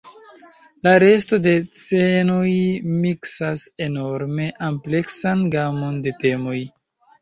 [0.87, 1.53] La resto de
[1.83, 2.49] scenoj
[3.05, 6.61] miksas enorme ampleksan gamon de temoj.